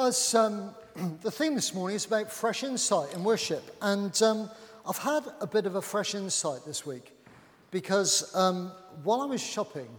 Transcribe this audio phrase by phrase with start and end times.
[0.00, 0.70] As um,
[1.20, 4.50] the theme this morning is about fresh insight in worship, and um,
[4.88, 7.14] I've had a bit of a fresh insight this week
[7.70, 8.72] because um,
[9.04, 9.90] while I was shopping,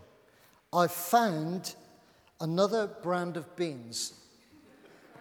[0.74, 1.76] I found
[2.40, 4.16] another brand of beans.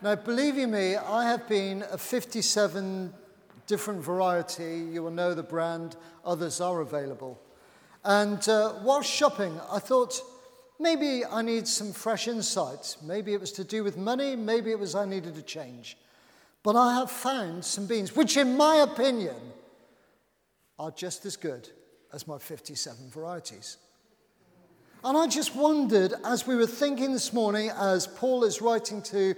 [0.00, 3.12] Now, believe you me, I have been a 57
[3.66, 4.88] different variety.
[4.90, 7.38] You will know the brand, others are available.
[8.02, 10.22] And uh, while shopping, I thought
[10.80, 12.98] maybe I need some fresh insights.
[13.02, 15.96] Maybe it was to do with money, maybe it was I needed a change.
[16.62, 19.36] But I have found some beans, which, in my opinion,
[20.78, 21.68] are just as good
[22.12, 23.76] as my 57 varieties.
[25.02, 29.34] And I just wondered, as we were thinking this morning, as Paul is writing to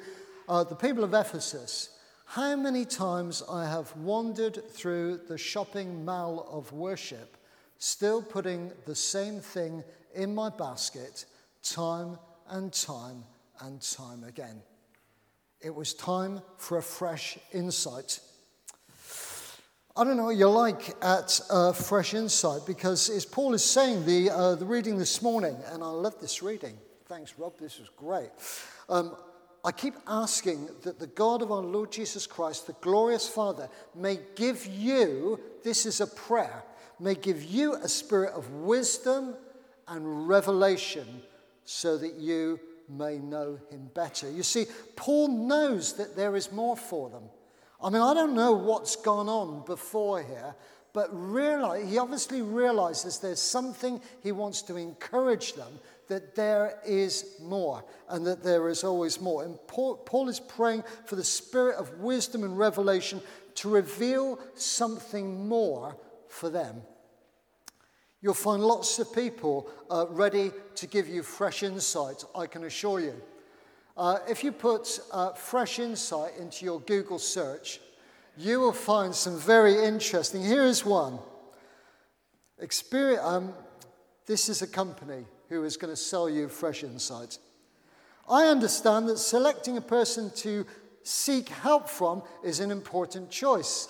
[0.49, 1.91] uh, the people of Ephesus,
[2.27, 7.37] how many times I have wandered through the shopping mall of worship,
[7.79, 11.27] still putting the same thing in my basket
[11.63, 13.25] time and time
[13.61, 14.63] and time again.
[15.61, 18.21] It was time for a fresh insight.
[19.95, 24.07] I don't know what you're like at uh, Fresh Insight because, as Paul is saying,
[24.07, 26.79] the, uh, the reading this morning, and I love this reading.
[27.09, 28.31] Thanks, Rob, this was great.
[28.89, 29.15] Um,
[29.63, 34.19] I keep asking that the God of our Lord Jesus Christ, the glorious Father, may
[34.35, 36.65] give you, this is a prayer,
[36.99, 39.35] may give you a spirit of wisdom
[39.89, 41.23] and revelation
[41.65, 44.31] so that you may know him better.
[44.31, 47.25] You see, Paul knows that there is more for them.
[47.83, 50.55] I mean, I don't know what's gone on before here,
[50.93, 55.73] but realize, he obviously realizes there's something he wants to encourage them
[56.09, 59.45] that there is more and that there is always more.
[59.45, 63.23] And Paul, Paul is praying for the spirit of wisdom and revelation
[63.57, 65.97] to reveal something more
[66.29, 66.83] for them.
[68.23, 73.01] You'll find lots of people uh, ready to give you fresh insight, I can assure
[73.01, 73.21] you.
[73.97, 77.81] Uh, if you put uh, fresh insight into your Google search,
[78.39, 80.43] you will find some very interesting.
[80.43, 81.19] Here is one.
[82.61, 83.53] Experience, um,
[84.27, 87.39] this is a company who is going to sell you fresh insight.
[88.31, 90.65] I understand that selecting a person to
[91.03, 93.89] seek help from is an important choice.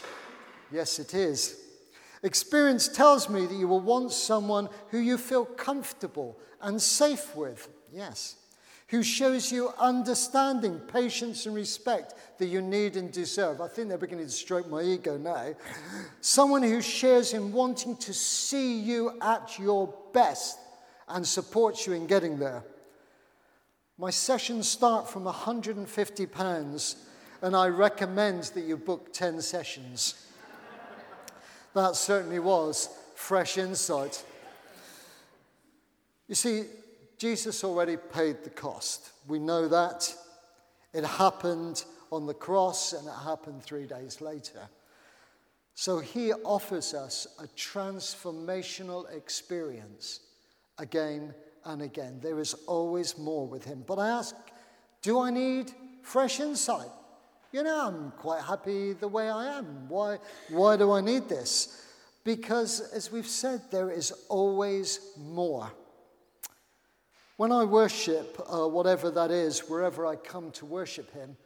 [0.72, 1.61] Yes, it is.
[2.22, 7.68] Experience tells me that you will want someone who you feel comfortable and safe with.
[7.92, 8.36] Yes
[8.92, 13.62] who shows you understanding, patience, and respect that you need and deserve.
[13.62, 15.54] I think they're beginning to stroke my ego now.
[16.20, 20.58] Someone who shares in wanting to see you at your best
[21.08, 22.64] and supports you in getting there.
[23.96, 26.96] My sessions start from £150,
[27.40, 30.26] and I recommend that you book 10 sessions.
[31.74, 34.24] That certainly was fresh insight.
[36.28, 36.64] You see,
[37.18, 39.10] Jesus already paid the cost.
[39.28, 40.12] We know that.
[40.92, 44.68] It happened on the cross and it happened three days later.
[45.74, 50.20] So he offers us a transformational experience
[50.78, 51.34] again
[51.64, 52.18] and again.
[52.20, 53.84] There is always more with him.
[53.86, 54.34] But I ask,
[55.00, 55.72] do I need
[56.02, 56.90] fresh insight?
[57.52, 59.86] You know, I'm quite happy the way I am.
[59.88, 60.18] Why,
[60.48, 61.84] why do I need this?
[62.24, 65.70] Because, as we've said, there is always more.
[67.36, 71.36] When I worship, uh, whatever that is, wherever I come to worship Him,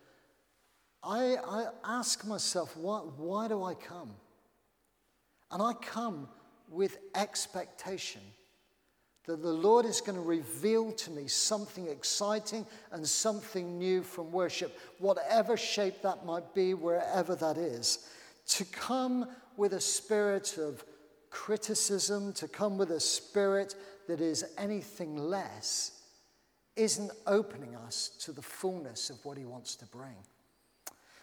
[1.02, 4.10] I, I ask myself, why, why do I come?
[5.50, 6.28] And I come
[6.68, 8.22] with expectation
[9.26, 14.30] that the Lord is going to reveal to me something exciting and something new from
[14.30, 18.08] worship, whatever shape that might be, wherever that is.
[18.48, 20.84] To come with a spirit of
[21.30, 23.74] criticism, to come with a spirit
[24.06, 26.00] that is anything less,
[26.76, 30.14] isn't opening us to the fullness of what he wants to bring.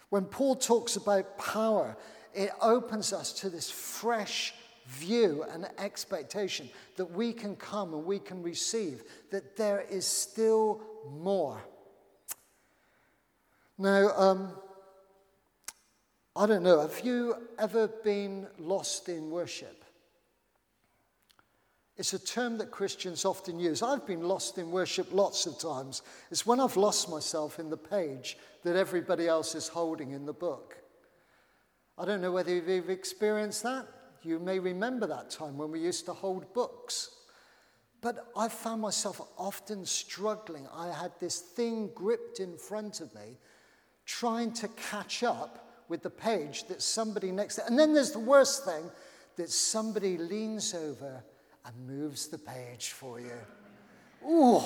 [0.10, 1.96] When Paul talks about power,
[2.34, 4.54] it opens us to this fresh
[4.88, 10.82] view and expectation that we can come and we can receive, that there is still
[11.10, 11.62] more.
[13.78, 14.54] Now, um,
[16.36, 19.84] I don't know, have you ever been lost in worship?
[21.96, 23.84] It's a term that Christians often use.
[23.84, 26.02] I've been lost in worship lots of times.
[26.32, 30.34] It's when I've lost myself in the page that everybody else is holding in the
[30.34, 30.78] book.
[31.98, 33.86] I don't know whether you've experienced that.
[34.24, 37.10] You may remember that time when we used to hold books.
[38.02, 40.68] But I found myself often struggling.
[40.74, 43.38] I had this thing gripped in front of me,
[44.06, 47.66] trying to catch up with the page that somebody next to.
[47.66, 48.90] And then there's the worst thing
[49.38, 51.24] that somebody leans over
[51.66, 53.38] and moves the page for you.
[54.28, 54.62] Ooh,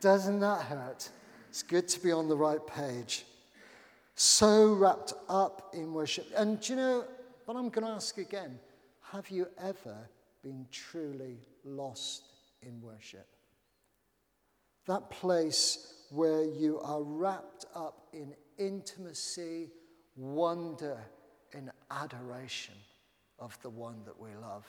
[0.00, 1.10] doesn't that hurt?
[1.48, 3.24] it's good to be on the right page.
[4.14, 6.26] So wrapped up in worship.
[6.36, 7.04] And you know,
[7.48, 8.58] but I'm going to ask again
[9.10, 9.96] have you ever
[10.42, 12.24] been truly lost
[12.60, 13.26] in worship?
[14.86, 19.70] That place where you are wrapped up in intimacy,
[20.14, 20.98] wonder,
[21.54, 22.74] and adoration
[23.38, 24.66] of the one that we love.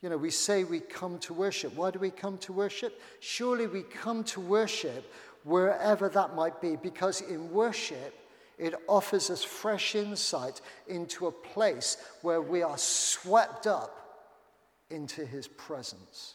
[0.00, 1.76] You know, we say we come to worship.
[1.76, 2.98] Why do we come to worship?
[3.20, 5.12] Surely we come to worship
[5.42, 8.23] wherever that might be, because in worship,
[8.58, 14.26] it offers us fresh insight into a place where we are swept up
[14.90, 16.34] into his presence.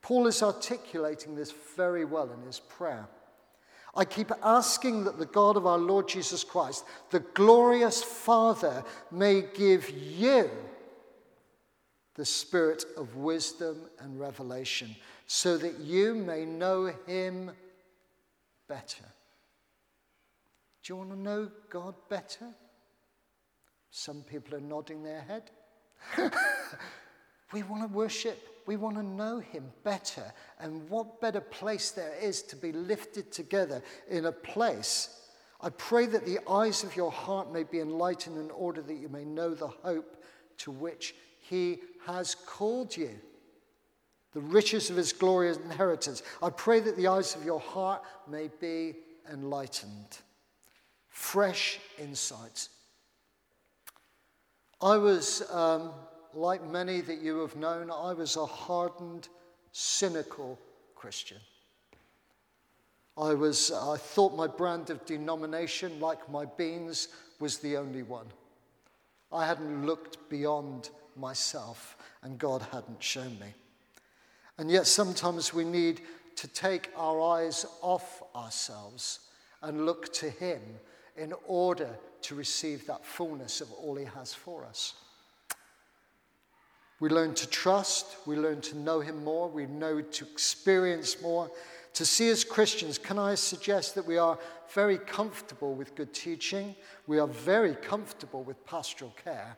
[0.00, 3.06] Paul is articulating this very well in his prayer.
[3.94, 9.42] I keep asking that the God of our Lord Jesus Christ, the glorious Father, may
[9.42, 10.50] give you
[12.14, 14.94] the spirit of wisdom and revelation,
[15.26, 17.50] so that you may know him
[18.68, 19.04] better.
[20.82, 22.48] Do you want to know God better?
[23.90, 25.50] Some people are nodding their head.
[27.52, 30.32] we want to worship, we want to know Him better.
[30.58, 35.20] And what better place there is to be lifted together in a place.
[35.60, 39.08] I pray that the eyes of your heart may be enlightened in order that you
[39.08, 40.16] may know the hope
[40.58, 43.10] to which he has called you,
[44.32, 46.24] the riches of his glorious inheritance.
[46.42, 48.94] I pray that the eyes of your heart may be
[49.32, 50.18] enlightened.
[51.12, 52.70] Fresh insights.
[54.80, 55.92] I was, um,
[56.34, 59.28] like many that you have known, I was a hardened,
[59.72, 60.58] cynical
[60.96, 61.36] Christian.
[63.16, 68.26] I, was, I thought my brand of denomination, like my beans, was the only one.
[69.30, 73.52] I hadn't looked beyond myself, and God hadn't shown me.
[74.56, 76.00] And yet, sometimes we need
[76.36, 79.20] to take our eyes off ourselves
[79.60, 80.60] and look to Him
[81.16, 81.90] in order
[82.22, 84.94] to receive that fullness of all He has for us.
[87.00, 91.50] We learn to trust, we learn to know Him more, we know to experience more.
[91.94, 94.38] To see as Christians, can I suggest that we are
[94.72, 96.74] very comfortable with good teaching,
[97.06, 99.56] we are very comfortable with pastoral care,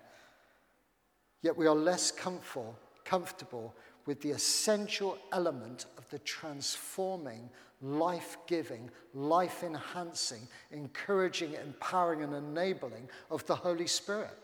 [1.44, 3.74] Yet we are less comfortable,
[4.06, 7.48] with the essential element of the transforming,
[7.80, 14.36] life giving, life enhancing, encouraging, empowering, and enabling of the Holy Spirit,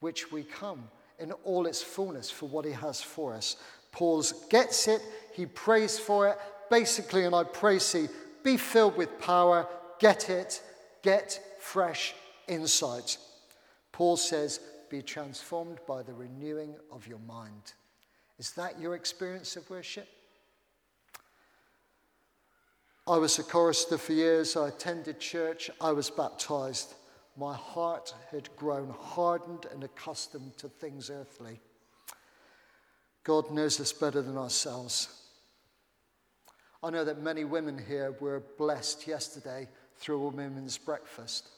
[0.00, 3.56] which we come in all its fullness for what He has for us.
[3.92, 5.02] Paul gets it,
[5.32, 6.38] he prays for it.
[6.70, 8.08] Basically, and I pray, see,
[8.42, 9.68] be filled with power,
[9.98, 10.62] get it,
[11.02, 12.14] get fresh
[12.48, 13.18] insight.
[13.92, 17.74] Paul says, be transformed by the renewing of your mind.
[18.38, 20.08] Is that your experience of worship?
[23.06, 24.56] I was a chorister for years.
[24.56, 25.70] I attended church.
[25.80, 26.94] I was baptized.
[27.36, 31.60] My heart had grown hardened and accustomed to things earthly.
[33.24, 35.22] God knows us better than ourselves.
[36.82, 41.48] I know that many women here were blessed yesterday through a women's breakfast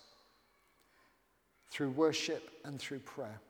[1.74, 3.40] through worship and through prayer.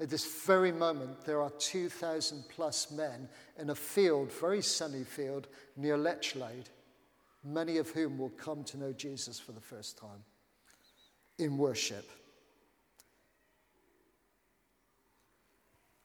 [0.00, 5.46] At this very moment, there are 2,000 plus men in a field, very sunny field,
[5.76, 6.70] near Lechlade,
[7.44, 10.24] many of whom will come to know Jesus for the first time
[11.38, 12.08] in worship.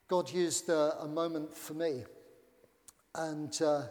[0.10, 2.04] God used uh, a moment for me,
[3.16, 3.84] and uh,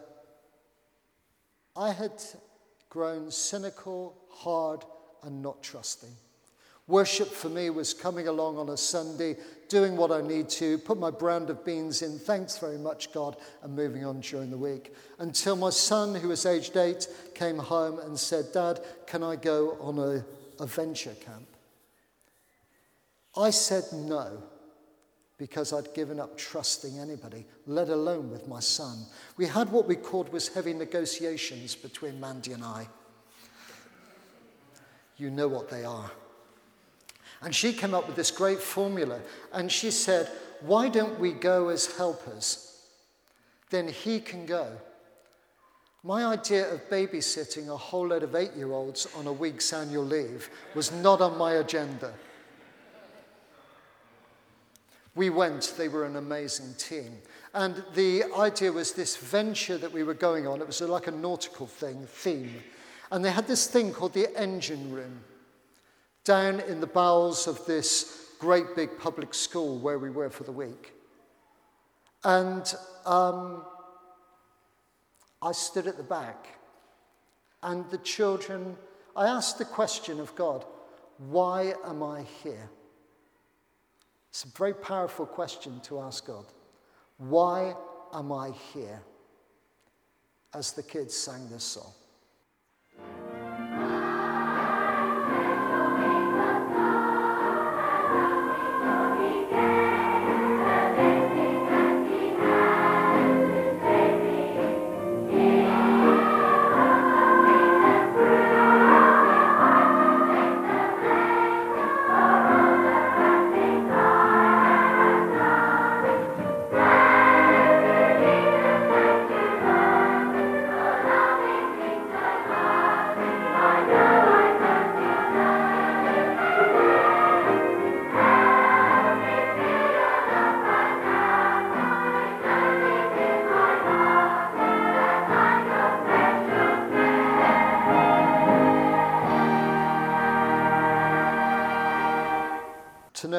[1.74, 2.22] I had
[2.90, 4.84] grown cynical, hard,
[5.22, 6.14] and not trusting.
[6.86, 9.36] Worship for me was coming along on a Sunday,
[9.68, 13.36] doing what I need to, put my brand of beans in, thanks very much, God,
[13.62, 14.94] and moving on during the week.
[15.18, 19.78] Until my son, who was aged eight, came home and said, Dad, can I go
[19.80, 20.24] on a,
[20.62, 21.46] a venture camp?
[23.36, 24.42] I said no
[25.38, 29.06] because I'd given up trusting anybody, let alone with my son.
[29.36, 32.86] We had what we called was heavy negotiations between Mandy and I.
[35.16, 36.10] You know what they are.
[37.44, 39.20] And she came up with this great formula.
[39.52, 40.30] And she said,
[40.62, 42.80] Why don't we go as helpers?
[43.68, 44.66] Then he can go.
[46.02, 50.04] My idea of babysitting a whole load of eight year olds on a week's annual
[50.04, 52.14] leave was not on my agenda.
[55.14, 57.18] We went, they were an amazing team.
[57.52, 61.12] And the idea was this venture that we were going on, it was like a
[61.12, 62.62] nautical thing, theme.
[63.12, 65.20] And they had this thing called the engine room
[66.24, 70.52] down in the bowels of this great big public school where we were for the
[70.52, 70.92] week.
[72.24, 73.62] And um,
[75.42, 76.46] I stood at the back
[77.62, 78.76] and the children,
[79.14, 80.64] I asked the question of God,
[81.18, 82.70] why am I here?
[84.30, 86.46] It's a very powerful question to ask God.
[87.18, 87.74] Why
[88.12, 89.00] am I here?
[90.54, 91.92] As the kids sang this song.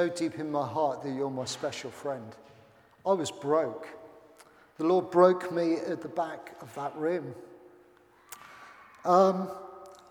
[0.09, 2.35] Deep in my heart that you're my special friend.
[3.05, 3.87] I was broke.
[4.77, 7.35] The Lord broke me at the back of that room.
[9.03, 9.49] Um,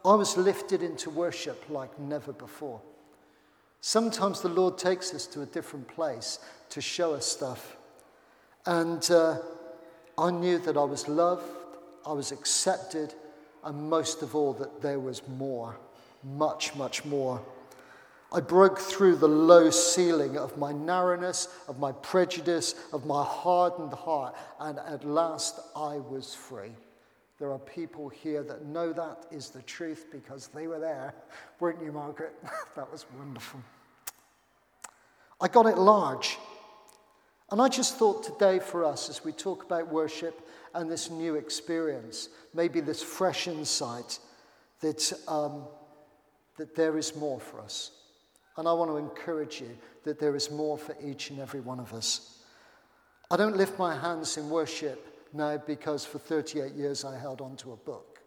[0.04, 2.80] I was lifted into worship like never before.
[3.80, 6.38] Sometimes the Lord takes us to a different place
[6.70, 7.76] to show us stuff.
[8.66, 9.38] And uh,
[10.16, 11.44] I knew that I was loved,
[12.06, 13.12] I was accepted,
[13.64, 15.76] and most of all, that there was more,
[16.22, 17.42] much, much more.
[18.34, 23.92] I broke through the low ceiling of my narrowness, of my prejudice, of my hardened
[23.92, 26.72] heart, and at last I was free.
[27.38, 31.14] There are people here that know that is the truth because they were there,
[31.60, 32.34] weren't you, Margaret?
[32.76, 33.62] that was wonderful.
[35.40, 36.36] I got it large.
[37.52, 41.36] And I just thought today for us, as we talk about worship and this new
[41.36, 44.18] experience, maybe this fresh insight,
[44.80, 45.68] that, um,
[46.56, 47.92] that there is more for us.
[48.56, 51.80] And I want to encourage you that there is more for each and every one
[51.80, 52.42] of us.
[53.30, 57.56] I don't lift my hands in worship now because for 38 years I held on
[57.56, 58.20] to a book.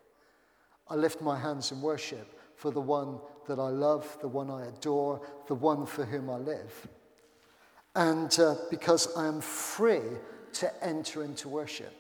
[0.89, 4.65] I lift my hands in worship for the one that I love, the one I
[4.65, 6.87] adore, the one for whom I live.
[7.95, 10.01] And uh, because I am free
[10.53, 11.93] to enter into worship,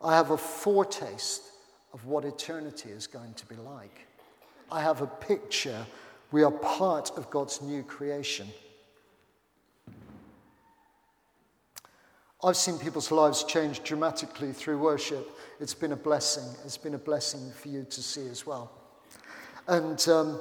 [0.00, 1.42] I have a foretaste
[1.92, 4.06] of what eternity is going to be like.
[4.70, 5.86] I have a picture
[6.30, 8.48] we are part of God's new creation.
[12.42, 15.28] I've seen people's lives change dramatically through worship.
[15.58, 16.44] It's been a blessing.
[16.64, 18.70] It's been a blessing for you to see as well.
[19.66, 20.40] And um,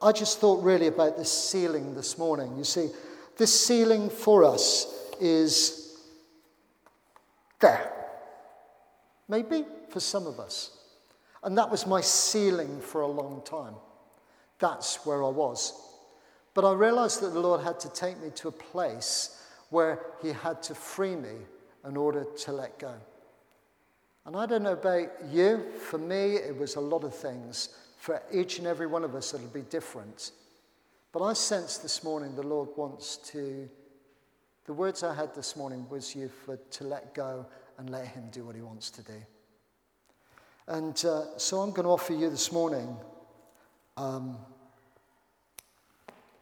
[0.00, 2.56] I just thought really about this ceiling this morning.
[2.56, 2.88] You see,
[3.36, 5.98] this ceiling for us is
[7.60, 7.92] there.
[9.28, 10.70] Maybe for some of us.
[11.42, 13.74] And that was my ceiling for a long time.
[14.58, 15.72] That's where I was.
[16.54, 20.28] But I realized that the Lord had to take me to a place where He
[20.28, 21.36] had to free me
[21.86, 22.94] in order to let go.
[24.24, 27.68] And I don't know about you, for me, it was a lot of things.
[27.98, 30.32] For each and every one of us, it'll be different.
[31.12, 33.68] But I sense this morning the Lord wants to,
[34.64, 37.46] the words I had this morning was you for to let go
[37.78, 39.22] and let Him do what He wants to do.
[40.66, 42.96] And uh, so I'm going to offer you this morning
[43.96, 44.36] um,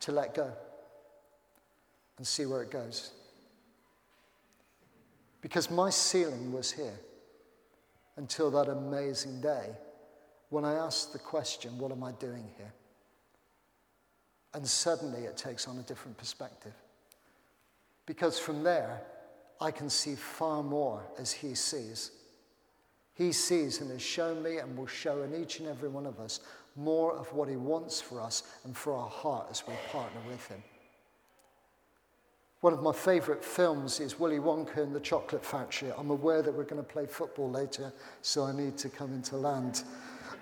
[0.01, 0.53] to let go
[2.19, 3.11] and see where it goes.
[5.41, 6.99] Because my ceiling was here
[8.17, 9.71] until that amazing day
[10.51, 12.73] when I asked the question, What am I doing here?
[14.55, 16.73] And suddenly it takes on a different perspective.
[18.07, 19.01] Because from there,
[19.61, 22.13] I can see far more as He sees.
[23.15, 26.21] He sees and has shown me and will show in each and every one of
[26.21, 26.41] us
[26.77, 30.47] more of what He wants for us and for our heart as we partner with
[30.49, 30.63] Him.
[32.61, 35.93] One of my favourite films is Willy Wonka and the Chocolate Factory.
[35.99, 39.37] I'm aware that we're going to play football later, so I need to come into
[39.37, 39.83] land.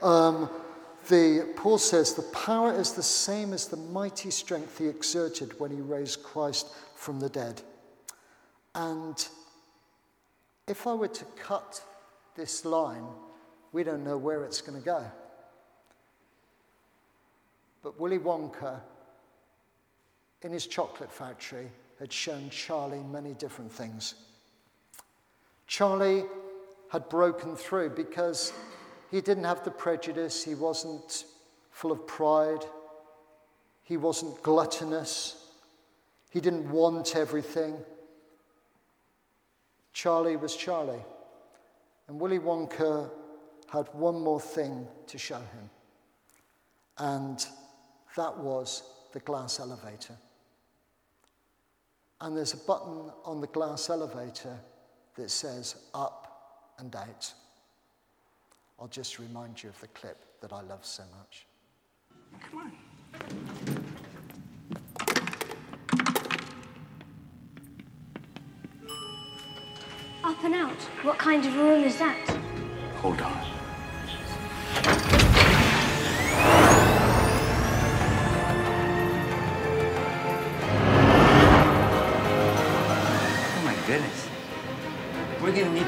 [0.01, 0.49] Um,
[1.09, 5.73] the, Paul says, The power is the same as the mighty strength he exerted when
[5.73, 7.61] he raised Christ from the dead.
[8.77, 9.29] And
[10.69, 11.83] if I were to cut
[12.37, 13.05] this line,
[13.73, 15.05] we don't know where it's going to go.
[17.83, 18.81] But Willy Wonka,
[20.43, 24.15] in his chocolate factory, had shown Charlie many different things.
[25.67, 26.25] Charlie
[26.91, 28.53] had broken through because
[29.11, 31.25] he didn't have the prejudice, he wasn't
[31.71, 32.65] full of pride,
[33.83, 35.49] he wasn't gluttonous,
[36.31, 37.77] he didn't want everything.
[39.93, 41.05] Charlie was Charlie.
[42.09, 43.11] And Willy Wonka
[43.69, 45.71] had one more thing to show him,
[46.99, 47.47] and
[48.17, 50.17] that was the glass elevator.
[52.21, 54.59] And there's a button on the glass elevator
[55.17, 57.33] that says up and out.
[58.79, 61.47] I'll just remind you of the clip that I love so much.
[62.41, 62.73] Come on.
[70.25, 70.81] Up and out.
[71.03, 72.29] What kind of room is that?
[73.01, 73.62] Hold on.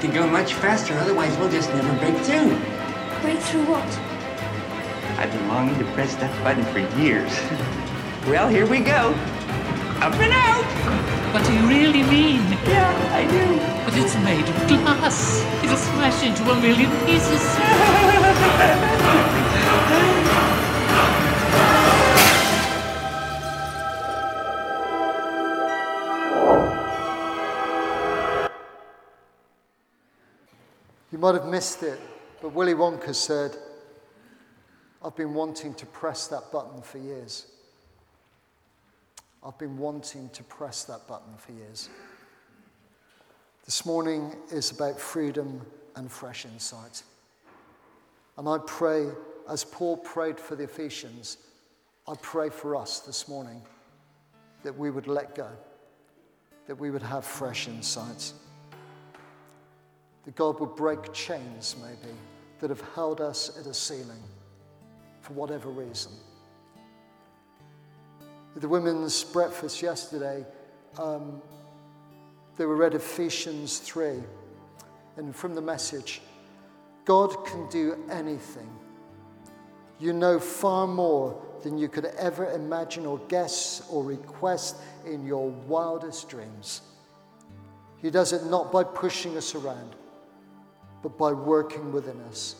[0.06, 2.50] To go much faster, otherwise we'll just never break through.
[3.23, 3.88] Break through what?
[5.18, 7.32] I've been longing to press that button for years.
[8.28, 9.14] well, here we go.
[10.04, 10.64] Up and out!
[11.32, 12.42] What do you really mean?
[12.66, 13.56] Yeah, I do.
[13.84, 15.42] But it's made of glass.
[15.64, 17.40] It'll smash into a million pieces.
[31.25, 31.99] might have missed it,
[32.43, 33.57] but Willy Wonka said,
[35.02, 37.47] I've been wanting to press that button for years.
[39.43, 41.88] I've been wanting to press that button for years.
[43.64, 45.64] This morning is about freedom
[45.97, 47.02] and fresh insight.
[48.37, 49.07] And I pray,
[49.49, 51.38] as Paul prayed for the Ephesians,
[52.07, 53.62] I pray for us this morning
[54.62, 55.49] that we would let go,
[56.66, 58.35] that we would have fresh insights
[60.25, 62.14] that God would break chains, maybe,
[62.61, 64.23] that have held us at a ceiling
[65.21, 66.12] for whatever reason.
[68.54, 70.45] At the women's breakfast yesterday,
[70.99, 71.43] um,
[72.57, 74.23] they were read Ephesians 3,
[75.16, 76.23] and from the message,
[77.04, 78.71] God can do anything.
[79.99, 85.49] You know far more than you could ever imagine or guess or request in your
[85.49, 86.82] wildest dreams.
[88.00, 89.97] He does it not by pushing us around
[91.04, 92.56] but by working within us.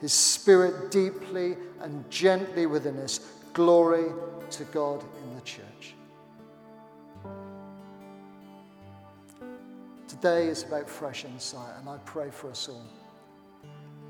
[0.00, 3.20] His Spirit deeply and gently within us.
[3.52, 4.10] Glory
[4.50, 5.94] to God in the church.
[10.08, 12.82] Today is about fresh insight, and I pray for us all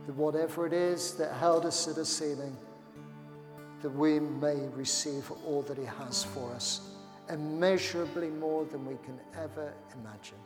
[0.06, 2.56] that whatever it is that held us at a ceiling,
[3.82, 6.80] that we may receive all that He has for us,
[7.28, 10.38] immeasurably more than we can ever imagine.